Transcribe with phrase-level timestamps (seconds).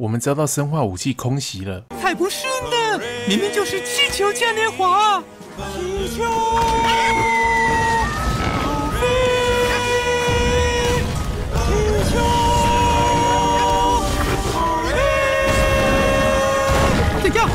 [0.00, 1.84] 我们遭到生化武器空袭了。
[2.00, 5.22] 才不是呢，明明就是气球嘉年华。
[5.74, 6.24] 气球。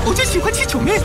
[0.07, 0.99] 我就喜欢气球妹。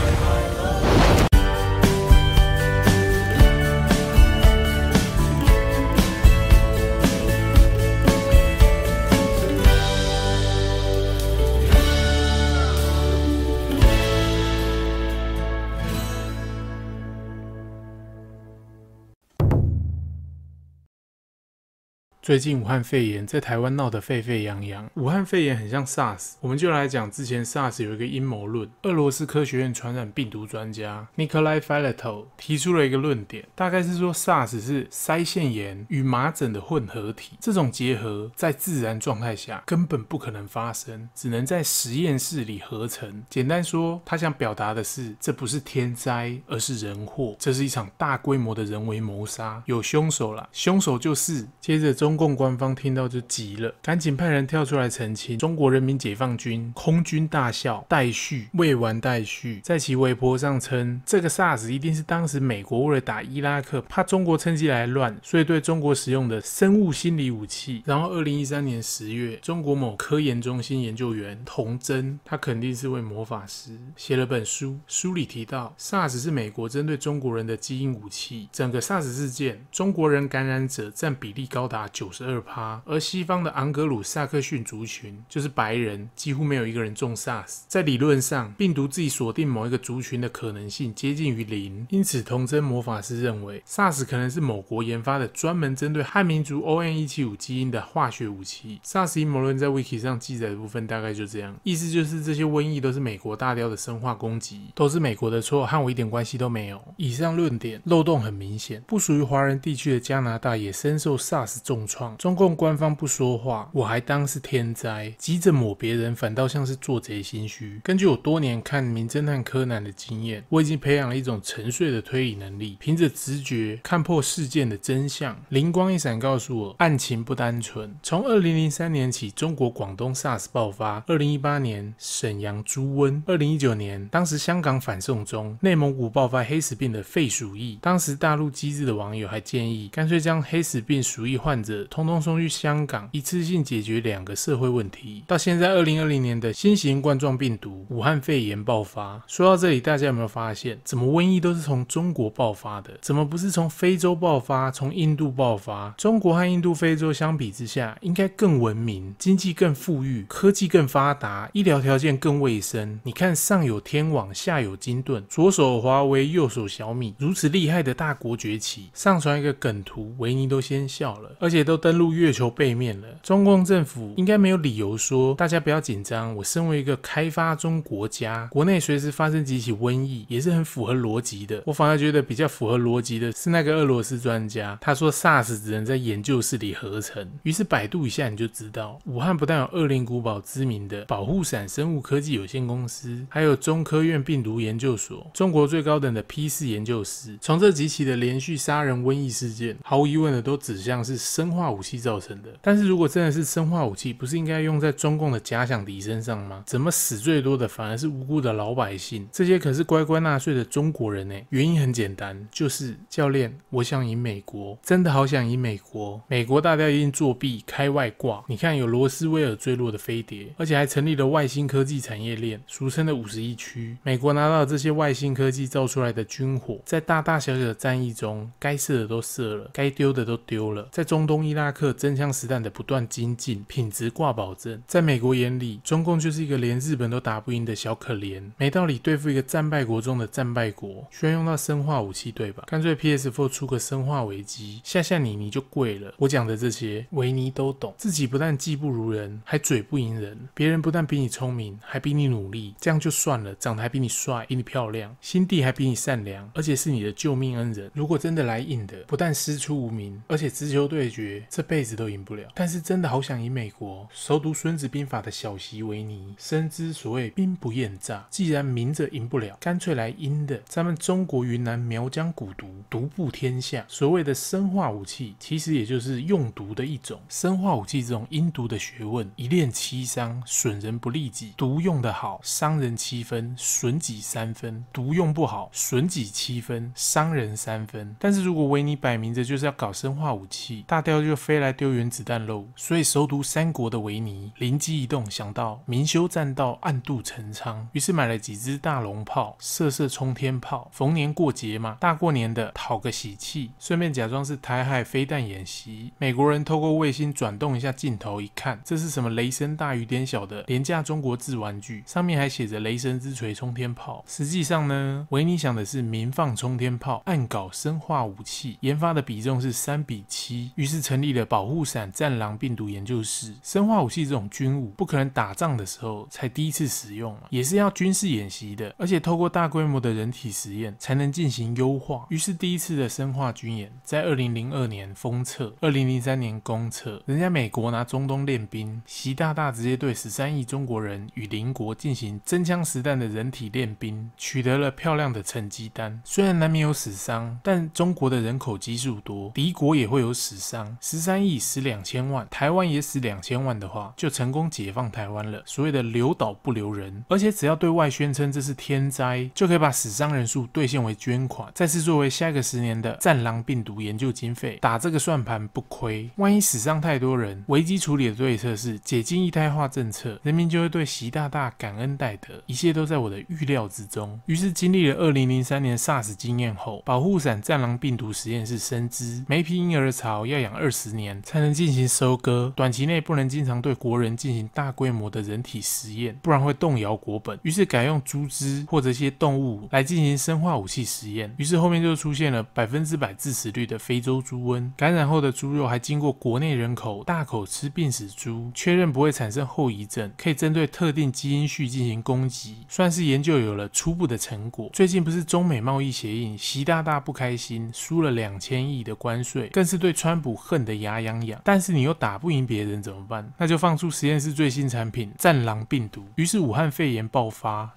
[22.21, 24.87] 最近武汉肺炎在台湾闹得沸沸扬扬。
[24.93, 28.69] 武汉肺炎很像 SARS，我们就来讲之前 SARS 有一个阴谋论。
[28.83, 43.23] 俄罗斯科学院传染病毒专家 Nikolai f i l a t o 提出了一个论点，大概是说 SARS 是腮腺炎与麻疹的混合体，这种结合在自然状态下根本不可能发生，只能在实验室里合成。
[43.31, 52.10] 简单说，他想表达的是，这不是天灾，而是人祸，这是一场大规模的人为谋杀，有凶手了，凶手就是接着中。
[52.11, 55.39] 中共官方听到就急了，赶紧派人跳出来澄清。
[55.39, 67.81] 中国人民解放军空军大校戴旭未完待续，在其微博上称，这个 SARS 一定是当时美国为了打伊拉克，怕中国趁机来乱，所以对中国使用的生物心理武器。
[67.85, 78.49] 然后，二零一三年十月，中国某科研中心研究员童真，他肯定是位魔法师，写了本书，书里提到 SARS 是美国针对中国人的基因武器。
[78.51, 81.87] 整个 SARS 事件，中国人感染者占比例高达。
[82.01, 87.59] 九十二趴，而西方的昂格鲁萨克逊族群就是白人，几乎没有一个人中 SARS。
[87.67, 98.81] 在理论上，病毒自己锁定某一个族群的可能性接近于零，因此童真魔法师认为 SARS 可能是某国研发的专门针对汉民族 ON 一七五基因的化学武器。
[98.83, 106.83] SARS 阴谋论在 Wiki 上记载的部分大概就这样，意思就是这些瘟疫都是美国大雕的生化攻击，都是美国的错，和我一点关系都没有。
[106.97, 117.81] 以上论点漏洞很明显，不属于华人地区的加拿大也深受 SARS 重创，中共官方不说话，我还当是天灾，急着抹别人，反倒像是做贼心虚。
[117.83, 125.37] 根据我多年看《名侦探柯南》的经验，我已经培养了一种沉睡的推理能力，凭着直觉看破事件的真相。
[125.49, 127.93] 灵光一闪，告诉我案情不单纯。
[128.01, 137.77] 从二零零三年起，中国广东 SARS 爆发；二零一八年沈阳猪瘟；二零一九年，当时香港反送中，内蒙古爆发黑死病的肺鼠疫。
[137.81, 145.23] 当时大陆机智的网友还建议，干脆将黑死病、鼠疫患者通通送去香港，一次性解决两个社会问题。
[145.27, 149.21] 到现在，二零二零年的新型冠状病毒武汉肺炎爆发。
[149.27, 152.91] 说到这里，大家有没有发现，怎么瘟疫都是从中国爆发的？
[153.01, 155.93] 怎么不是从非洲爆发，从印度爆发？
[155.97, 162.99] 中国和印度、非洲相比之下，应该更文明，经济更富裕，科技更发达，医疗条件更卫生。
[163.03, 168.89] 你看，上有天网，下有金盾，左手华为，右手小米，如此厉害的大国崛起。
[168.93, 172.11] 上传一个梗图，维尼都先笑了，而且都都登陆。
[172.11, 176.35] 月球背面了，中共政府应该没有理由说大家不要紧张。
[176.35, 181.63] 我身为一个开发中国家，国内随时发生几起瘟疫，也是很符合逻辑的。
[181.65, 187.27] 我反而觉得比较符合逻辑的是那个俄罗斯专家，他说 SARS 只能在研究室里合成。
[187.43, 197.37] 于是百度一下你就知道，武汉不但有恶灵古堡知名的保护伞生物科技有限公司，还有中科院病毒研究所，中国最高等的 P 四研究室。
[197.39, 206.63] 从这几起的连续杀人瘟疫事件，毫无疑问的都指向是生化化武器造成的，但是如果真的是生化武器，不是应该用在中共的假想敌身上吗？
[206.65, 209.27] 怎么死最多的反而是无辜的老百姓？
[209.31, 211.35] 这些可是乖乖纳税的中国人呢？
[211.49, 216.19] 原因很简单，就是教练，我想赢美国，真的好想赢美国。
[216.27, 218.43] 美国大雕一定作弊开外挂。
[218.47, 223.95] 你看，有罗斯威尔坠落的飞碟，而且还成立了外星科技产业链，俗称的五十一区。
[224.01, 230.87] 美国拿到这些外星科技造出来的军火，在大大小小的战役中，该射的都射了，该丢的都丢了。
[230.91, 234.81] 在中东伊拉克真枪实弹的不断精进，品质挂保证。
[234.87, 242.63] 在美国眼里，中共就是一个连日本都打不赢的小可怜，没道理对付一个战败国中的战败国，需要用到生化武器，对吧？
[242.67, 246.13] 干脆 PS4 出个生化危机，吓吓你，你就跪了。
[246.15, 247.93] 我讲的这些，维尼都懂。
[247.97, 257.91] 自己不但技不如人，还嘴不赢人；别人不但比你聪明，还比你努力，这样就算了，长得还比你帅，比你漂亮，心地还比你善良，而且是你的救命恩人。
[257.93, 262.47] 如果真的来硬的，不但师出无名， 而且直球对决，这辈子都赢不了。
[262.53, 268.25] 但是真的好想赢美国，熟读《孙子兵法》的小习维尼，深知所谓兵不厌诈。
[268.29, 270.61] 既然明着赢不了，干脆来阴的。
[270.65, 273.85] 咱们中国云南苗疆蛊毒，独步天下。
[273.87, 277.19] 所谓的生化武器，其实也就是用毒的一种。
[277.29, 281.53] 生化武器这种阴毒的学问，一练七伤，损人不利己。
[281.57, 288.15] 毒用的好，伤人七分，损己三分；毒用不好，损己七分，伤人三分。
[288.19, 292.65] 但是如果维尼摆明着就是要搞生化武器，大雕就就飞来丢原子弹喽。
[292.75, 300.91] 所以熟读三国的维尼灵机一动，想到明修栈道，暗度陈仓，于是买了几支大龙炮，射射冲天炮。
[300.91, 306.11] 逢年过节嘛，大过年的讨个喜气，顺便假装是台海飞弹演习。
[306.17, 314.21] 美国人透过卫星转动一下镜头，一看，这是什么雷声大雨点小的廉价中国制玩具，上面还写着“雷神之锤”冲天炮。
[314.27, 323.53] 实际上呢，维尼想的是明放冲天炮，暗搞生化武器，研发的比重是三比七，于是成立了保护伞战狼病毒研究室。
[323.61, 332.25] 生化武器这种军武，不可能打仗的时候才第一次使用，也是要军事演习的，而且透过大规模的人体实验才能进行优化。
[332.29, 337.21] 于是第一次的生化军演在二零零二年封测，二零零三年公测。
[337.25, 346.21] 人家美国拿中东练兵，习大大直接对十三亿中国人与邻国进行真枪实弹的人体练兵，取得了漂亮的成绩单。
[346.23, 350.97] 虽然难免有死伤，但中国的人口基数多，敌国也会有死伤。
[351.01, 355.61] 十三亿死两千万，台湾也死两千万的话，就成功解放台湾了。
[355.65, 364.77] 所谓的留岛不留人，而且只要对外宣称这是天灾，就可以把死伤人数兑现为捐款，再次作为下一个十年的战狼病毒研究经费。
[364.79, 374.39] 打这个算盘不亏，万一死伤太多人，危机处理的对策是解禁一胎化政策，人民就会对习大大感恩戴德，一切都在我的预料之中。
[374.45, 387.57] 于是经历了二零零三年 SARS 经验后，保护伞战狼病毒实验室深知，每批婴儿潮要养二十年才能进行收割，短期内不能经常对国人进行大规模的人体实验，不然会动摇国本。
[387.63, 391.53] 于是改用猪只或者一些动物来进行生化武器实验。
[391.57, 404.89] 于是后面就出现了百分之百致死率的非洲猪瘟，感染后的猪肉还经过国内人口大口吃病死猪，确认不会产生后遗症，可以针对特定基因序进行攻击，算是研究有了初步的成果。
[404.91, 411.61] 最近不是中美贸易协议，习大大不开心，输了两千亿的关税，更是对川普恨的牙痒痒。
[411.63, 413.51] 但是你又打不赢别人怎么办？
[413.57, 416.25] 那就放出实验室最新产品战狼病毒。
[416.35, 417.89] 于是武汉肺炎爆发。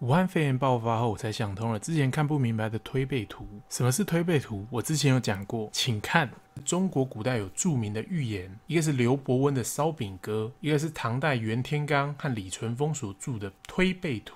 [0.00, 3.44] 武汉肺炎爆发后，我才想通了之前看不明白的推背图。
[3.68, 4.64] 什么是推背图？
[4.70, 6.30] 我之前有讲过，请看。
[6.58, 14.34] 中国古代有著名的寓言，一个是刘伯温的《烧饼歌》，一个是唐代袁天罡和李淳风所著的《推背图》。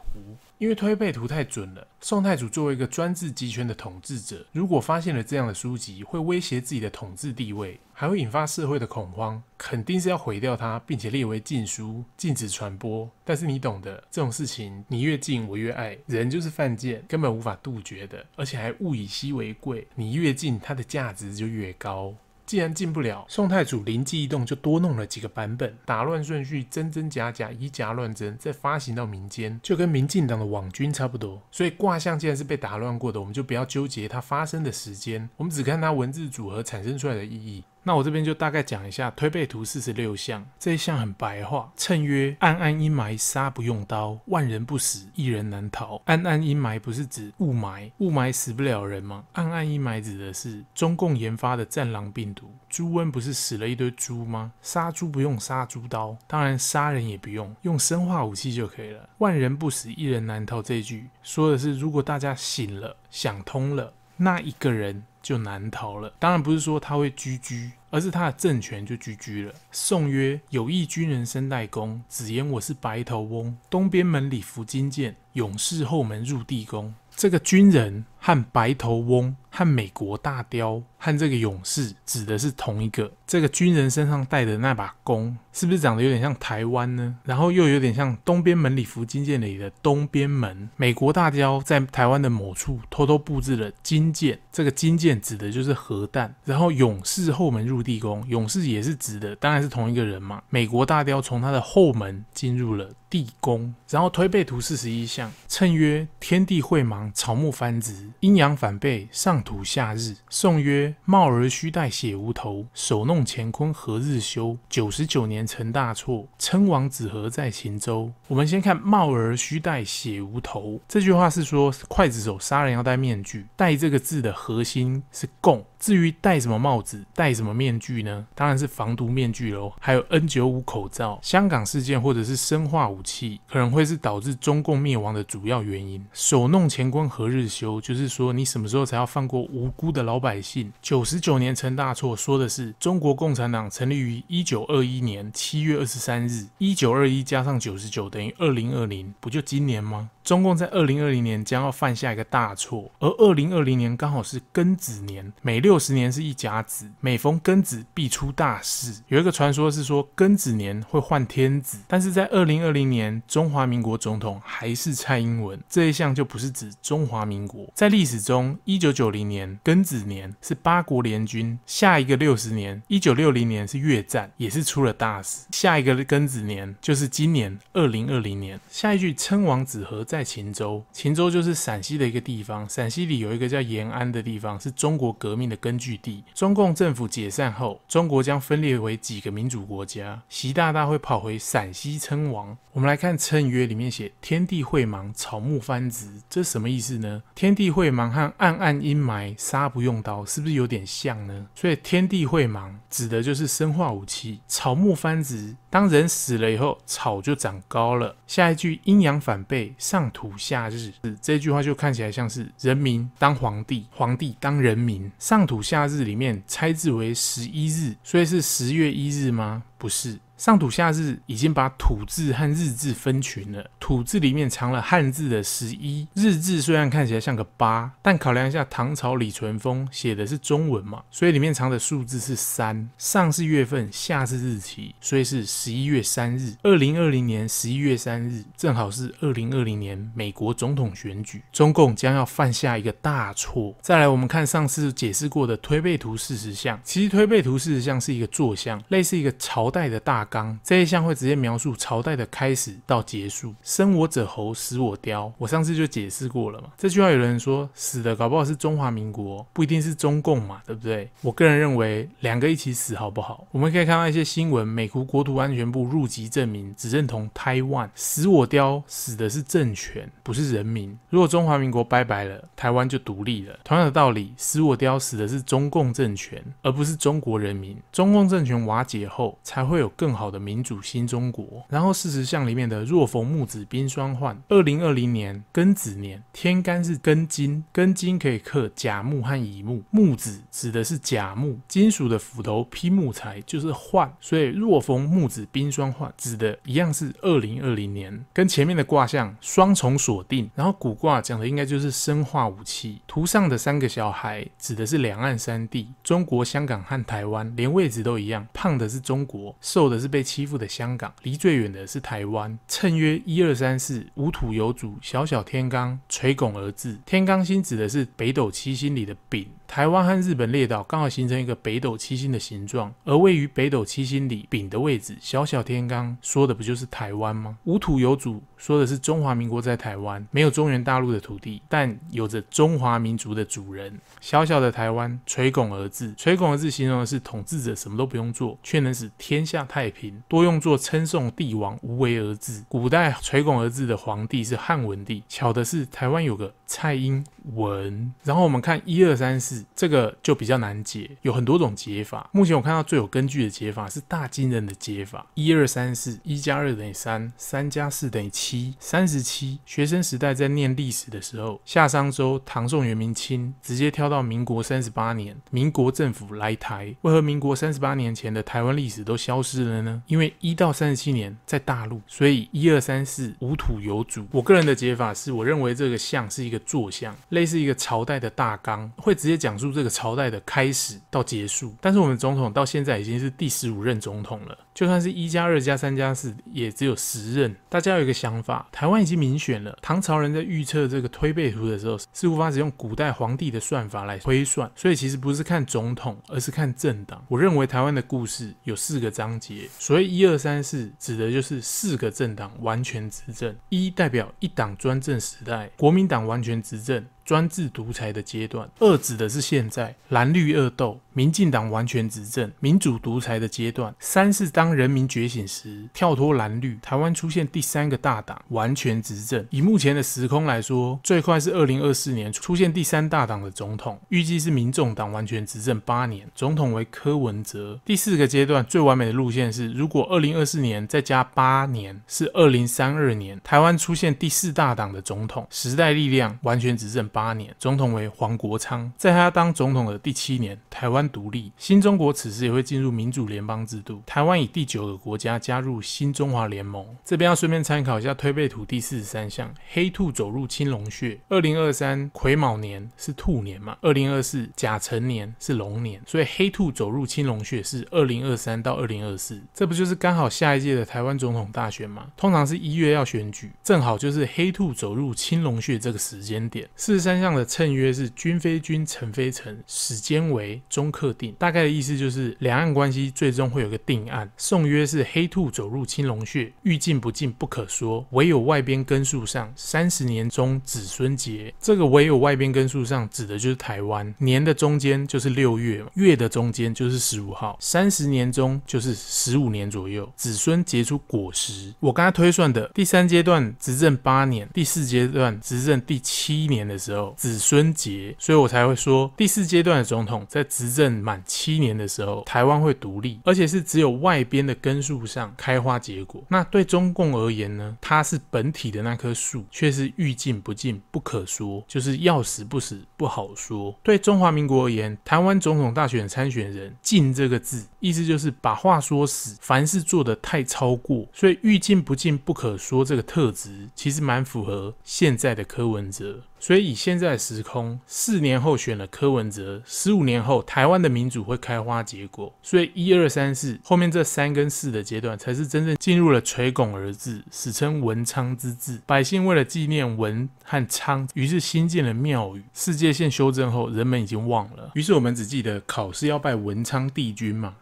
[0.59, 13.11] 因为推背图太准了，宋太祖作为一个专制集权的统治者，如果发现了这样的书籍，会威胁自己的统治地位，还会引发社会的恐慌，肯定是要毁掉它，并且列为禁书，禁止传播。
[13.25, 22.12] 但是你懂的，这种事情你越禁我越爱，人就是犯贱，根本无法杜绝的，而且还物以稀为贵，你越禁它的价值就越高。
[22.45, 31.41] 既然进不了，宋太祖灵机一动，就多弄了几个版本，打乱顺序，真真假假，以假乱真，再发行到民间，就跟民进党的网军差不多。
[31.51, 37.65] 所以卦象既然是被打乱过的，我们就不要纠结它发生的时间，我们只看它文字组合产生出来的意义。
[37.85, 46.01] 那我这边就大概讲一下推背图四十六象，这一象很白话，称曰：暗暗阴霾，杀不用刀，万人不死，一人难逃。
[46.05, 49.25] 暗暗阴霾不是指雾霾，雾霾死不了人吗？
[49.33, 52.51] 暗暗阴霾指的是中共研发的战狼病毒。
[52.69, 54.53] 猪瘟不是死了一堆猪吗？
[54.63, 59.09] 杀猪不用杀猪刀，当然杀人也不用，用生化武器就可以了。
[59.19, 60.63] 万人不死，一人难逃。
[60.63, 65.05] 这一句说的是，如果大家醒了，想通了，那一个人。
[65.23, 66.13] 就难逃了。
[66.19, 69.55] 当然不是说他会居居，而是他的政权就居居了。
[69.71, 73.57] 宋曰：“有意军人生代功，子言我是白头翁。
[73.71, 83.11] 东边门里伏金剑，勇士后门入地宫。”这个军人和白头翁和美国大雕和这个勇士指的是同一个。
[83.27, 87.17] 这个军人身上带的那把弓，是不是长得有点像台湾呢？
[87.25, 90.71] 然后又有点像东边门里伏金箭里的东边门。
[90.77, 96.33] 美国大雕在台湾的某处偷偷布置了金箭，这个金箭指的就是核弹。
[96.45, 100.41] 然后勇士后门入地宫，勇士也是指的，当然是同一个人嘛。
[100.51, 103.75] 美国大雕从他的后门进入了地宫。
[103.89, 110.17] 然后推背图四十一象，谶曰：天地晦芒，草木繁殖，阴阳反背，上土下日。
[110.29, 114.57] 颂曰：帽儿须带血无头，手弄乾坤何日休？
[114.69, 118.13] 九十九年成大错，称王子何在秦州。
[118.29, 123.47] 我们先看“帽儿须带血无头”这句话是说，刽子手杀人要戴面具。
[123.57, 125.65] 戴这个字的核心是共。
[125.79, 128.25] 至于戴什么帽子、戴什么面具呢？
[128.37, 129.73] 当然是防毒面具喽。
[129.81, 131.19] 还有 N95 口罩。
[131.21, 136.07] 香港事件或者是生化武器，可能会是导致中共灭亡的主要原因。
[136.13, 137.81] 手弄乾坤何日休？
[137.81, 140.73] 就是说你什么时候才要放过无辜的老百姓？
[140.83, 146.49] 九十九年成大错，说的是中国共产党成立于一九二一年七月二十三日。
[146.59, 150.11] 一九二一加上九十九等于二零二零，不就今年吗？
[150.25, 159.03] 中共在二零二零年将要犯下一个大错，而二零二零年刚好是庚子年，每六十年是一甲子，每逢庚子必出大事。
[159.09, 167.69] 有一个传说是说庚子年会换天子，但是在二零二零年，中华民国总统还是蔡英文，这一项就不是指中华民国。
[167.75, 175.47] 在历史中，一九九零年庚子年是八国联军，下一个六十年一九六零年是越战，也是出了大事。
[175.51, 178.61] 下一个庚子年就是今年二零二零年。
[178.71, 180.07] 下一句称王子和。
[180.13, 182.69] 在秦州，秦州就是陕西的一个地方。
[182.69, 186.23] 陕西里有一个叫延安的地方，是中国革命的根据地。
[186.35, 190.21] 中共政府解散后，中国将分裂为几个民主国家。
[190.29, 192.55] 习大大会跑回陕西称王。
[192.75, 197.23] 我们来看谶约里面写“天地晦茫，草木蕃殖”，这什么意思呢？
[197.35, 201.47] 天地晦茫和暗暗阴霾，杀不用刀，是不是有点像呢？
[201.55, 204.41] 所以天地晦茫指的就是生化武器。
[204.47, 208.17] 草木蕃殖，当人死了以后，草就长高了。
[208.27, 210.02] 下一句阴阳反背，上。
[210.03, 210.91] 上土下日，
[211.21, 215.09] 这句话就看起来像是人民当皇帝，皇帝当人民。
[215.21, 219.63] 上土下日里面拆字为十一日，所以是十月一日吗？
[219.79, 220.19] 不是。
[220.43, 232.91] 上土下日已经把土字和日字分群了，土字里面藏了汉字的十一，日字虽然看起来像个八，但考量一下唐朝李淳风写的是中文嘛，所以里面藏的数字是三。
[232.99, 236.57] 上是月份，下是日期，所以是十一月三日。
[236.65, 243.73] 二零二零年十一月三日，正好是二零二零年美国总统选举，中共将要犯下一个大错。
[243.81, 250.29] 再来，我们看上次解释过的推背图四十象，其实推背图四十象是一个坐像，类似一个朝代的大。
[250.65, 253.55] 这一项会直接描述朝代的开始到结束。
[253.63, 255.33] 生我者侯，死我雕。
[255.39, 256.69] 我上次就解释过了嘛。
[256.79, 261.11] 这句话有人说死的搞不好是中华民国，不一定是中共嘛，对不对？
[261.21, 263.47] 我个人认为两个一起死好不好？
[263.51, 267.91] 我们可以看到一些新闻，美国国土安全部入籍证明只认同台湾。
[267.95, 270.97] 死我雕死的是政权，不是人民。
[271.11, 273.59] 如果中华民国拜拜了，台湾就独立了。
[273.65, 277.77] 同样的道理，死我雕死的是中共政权，而不是中国人民。
[277.93, 280.22] 中共政权瓦解后，才会有更好。
[280.23, 310.13] 好的民主新中国，然后四十象里面的若逢木子冰霜换，二零二零年庚子年，天干是庚金，庚金可以克甲木和乙木，木子指的是甲木，金属的斧头劈木材就是换，所以若逢木子冰霜换指的一样是二零二零年，跟前面的卦象双重锁定，然后古卦讲的应该就是生化武器，图上的三个小孩指的是两岸三地，中国香港和台湾，连位置都一样，胖的是中国，瘦的是。
[310.13, 312.59] 被欺负的香港，离最远的是台湾。
[312.69, 316.99] 称约：一二三四，无土有主，小小天罡垂拱而治。
[317.07, 319.49] 天罡星指的是北斗七星里的丙。
[319.73, 327.57] 台湾和日本列岛刚好形成一个北斗七星的形状，而位于北斗七星里丙的位置，小小天罡说的不就是台湾吗？
[327.65, 333.99] 无土有主说的是中华民国在台湾，没有中原大陆的土地，但有着中华民族的主人。
[334.21, 340.23] 小小的台湾垂拱而治，垂拱而治形容的是统治者什么都不用做，却能使天下太平。
[340.29, 342.63] 多用作称颂帝王无为而治。
[342.69, 347.23] 古代垂拱而治的皇帝是汉文帝，巧的是台湾有个蔡英
[347.55, 348.13] 文。
[348.25, 349.65] 然后我们看一二三四。
[349.75, 352.31] 这个就比较难解，有很多种解法。
[352.31, 359.59] 目前我看到最有根据的解法是大金人的解法：一二三四，一加二等于三，三加四等于七，三十七。
[359.67, 366.95] 学生时代在念历史的时候，夏商周、唐宋元明清，直接跳到民国三十八年，民国政府来台。
[367.03, 370.03] 为何民国三十八年前的台湾历史都消失了呢？
[370.07, 374.25] 因为一到三十七年在大陆，所以一二三四无土有主。
[374.31, 379.53] 我个人的解法是，我认为这个像是一个坐像，类似一个朝代的大纲，会直接讲。
[379.63, 387.55] 述这个朝代的开始到结束，但是我们总统到现在已经是第十五任总统了，就算是一加二加三加四，也只有十任。
[387.69, 389.79] 大家有一个想法，台湾已经民选了。
[389.81, 397.25] 唐朝人在预测这个推背图的时候，是无法使用古代皇帝的算法来推算，所以其实不是看总统，而是看政党。
[397.29, 403.55] 我认为台湾的故事有四个章节，所谓一二三四，指的就是四个政党完全执政。
[403.69, 407.07] 一代表一党专政时代，国民党完全执政。
[407.25, 419.47] 专制独裁的阶段；二指的是现在蓝绿恶斗、民进党完全执政、民主独裁的阶段；三是当人民觉醒时，跳脱蓝绿，台湾出现第三个大党完全执政。
[419.51, 427.79] 以目前的时空来说，最快是二零二四年出现第三大党的总统，预计是民众党完全执政八年，总统为柯文哲。
[427.85, 438.91] 第四个阶段最完美的路线是，如果二零二四年再加八年，是二零三二年，台湾出现第四大党的总统，时代力量完全执政八年，总统为黄国昌。
[438.97, 446.87] 在他当总统的第七年，台湾独立，新中国此时也会进入民主联邦制度，台湾以第九个国家加入新中华联盟。
[447.05, 462.07] 这边要顺便参考一下推背图第四十三项，黑兔走入青龙穴，二零二三癸卯年是兔年嘛，二零二四甲辰年是龙年，所以黑兔走入青龙穴是二零二三到二零二四，这不就是刚好下一届的台湾总统大选吗？
[462.17, 466.69] 通常是一月要选举，正好就是黑兔走入青龙穴这个时间点。
[466.77, 471.35] 四十三项的谶曰是君非君，臣非臣，始间为，中克定。
[471.39, 474.31] 大概的意思就是两岸关系最终会有个定案。
[474.37, 481.53] 宋曰是黑兔走入青龙穴，欲进不进不可说，唯有外边根树上，三十年中子孙结。
[481.61, 491.75] 这个唯有外边根树上指的就是台湾，年的中间就是六月，月的中间就是十五号，三十年中就是十五年左右，子孙结出果实。
[491.81, 506.23] 我刚才推算的第三阶段执政八年，第四阶段执政第七年的时候，子孙节，所以我才会说第四阶段的总统在执政满七年的时候，台湾会独立，而且是只有外边的根树上开花结果。
[506.29, 507.77] 那对中共而言呢？
[507.81, 513.75] 它是本体的那棵树，却是欲进不进不可说，就是要死不死不好说。
[513.83, 526.23] 对中华民国而言，台湾总统大选参选人“进”这个字，意思就是把话说死，凡事做得太超过，所以欲进不进不可说这个特质，其实蛮符合现在的柯文哲。
[526.43, 532.35] 所以以现在的时空，四年后选了柯文哲，十五年后台湾的民主会开花结果。
[532.43, 538.81] 所以一二三四后面这三跟四的阶段，才是真正进入了垂拱而治，史称文昌之治。
[538.85, 542.43] 百姓为了纪念文和昌，于是新建了庙宇。
[542.53, 547.55] 世界线修正后，人们已经忘了，于是我们只记得考试要拜文昌帝君嘛。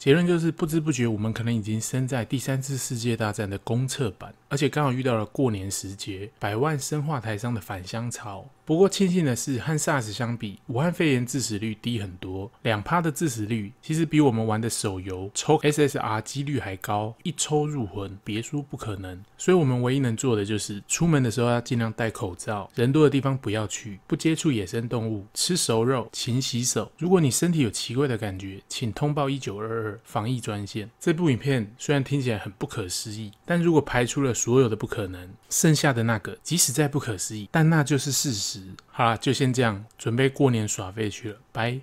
[0.00, 8.48] 结论就是，不知不觉我们可能已经身在第三次世界大战的公测版，而且刚好遇到了过年时节，百万生化台商的返乡潮。
[8.64, 19.22] 不过庆幸的是，和 SARS 相比，武汉肺炎致死率低很多，两趴的致死率其实比我们玩的手游抽 SSR 几率还高，一抽入魂，别说不可能。
[19.40, 26.92] 所以我们唯一能做的就是，出门的时候要尽量戴口罩，人多的地方不要去，不接触野生动物，吃熟肉，勤洗手。
[26.98, 30.90] 如果你身体有奇怪的感觉，请通报一九二二防疫专线。
[31.00, 38.60] 这部影片虽然听起来很不可思议，但如果排除了所有的不可能，剩下的那个，即使再不可思议，但那就是事实。
[38.90, 41.80] 好啦，就先这样，准备过年耍废去了，拜。